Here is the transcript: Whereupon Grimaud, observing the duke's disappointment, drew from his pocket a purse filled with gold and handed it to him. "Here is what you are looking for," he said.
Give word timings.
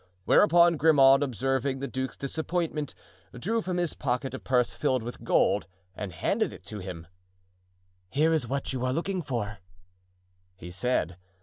Whereupon 0.25 0.77
Grimaud, 0.77 1.21
observing 1.21 1.77
the 1.77 1.87
duke's 1.87 2.17
disappointment, 2.17 2.95
drew 3.39 3.61
from 3.61 3.77
his 3.77 3.93
pocket 3.93 4.33
a 4.33 4.39
purse 4.39 4.73
filled 4.73 5.03
with 5.03 5.23
gold 5.23 5.67
and 5.95 6.11
handed 6.11 6.51
it 6.51 6.63
to 6.65 6.79
him. 6.79 7.05
"Here 8.09 8.33
is 8.33 8.47
what 8.47 8.73
you 8.73 8.83
are 8.83 8.93
looking 8.93 9.21
for," 9.21 9.59
he 10.55 10.71
said. 10.71 11.17